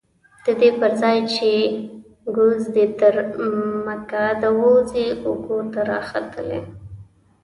ددې 0.45 0.69
پرځای 0.79 1.17
چې 1.33 1.51
ګوز 2.35 2.61
دې 2.75 2.85
تر 2.99 3.15
مکعده 3.85 4.49
ووځي 4.59 5.07
اوږو 5.25 5.59
ته 5.73 5.81
راختلی. 5.91 6.61